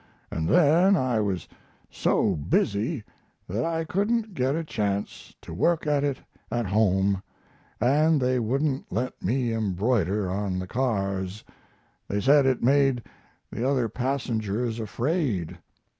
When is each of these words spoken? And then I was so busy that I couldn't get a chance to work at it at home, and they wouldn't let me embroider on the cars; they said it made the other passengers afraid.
And 0.31 0.49
then 0.49 0.95
I 0.95 1.19
was 1.19 1.47
so 1.91 2.35
busy 2.35 3.03
that 3.47 3.63
I 3.63 3.83
couldn't 3.83 4.33
get 4.33 4.55
a 4.55 4.63
chance 4.63 5.35
to 5.43 5.53
work 5.53 5.85
at 5.85 6.03
it 6.03 6.17
at 6.49 6.65
home, 6.65 7.21
and 7.79 8.19
they 8.19 8.39
wouldn't 8.39 8.91
let 8.91 9.21
me 9.21 9.51
embroider 9.53 10.27
on 10.27 10.57
the 10.57 10.65
cars; 10.65 11.43
they 12.07 12.19
said 12.19 12.47
it 12.47 12.63
made 12.63 13.03
the 13.51 13.63
other 13.69 13.87
passengers 13.89 14.79
afraid. 14.79 15.59